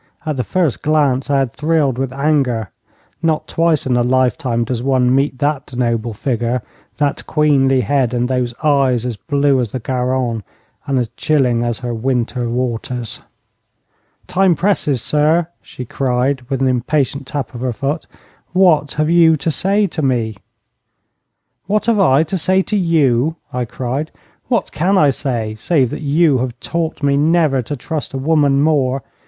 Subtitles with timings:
[0.25, 2.71] At the first glance I had thrilled with anger.
[3.21, 6.63] Not twice in a lifetime does one meet that noble figure,
[6.97, 10.41] that queenly head, and those eyes as blue as the Garonne,
[10.87, 13.19] and as chilling as her winter waters.
[14.25, 18.07] 'Time presses, sir!' she cried, with an impatient tap of her foot.
[18.53, 20.35] 'What have you to say to me?'
[21.67, 24.09] 'What have I to say to you?' I cried.
[24.47, 28.63] 'What can I say, save that you have taught me never to trust a woman
[28.63, 29.03] more?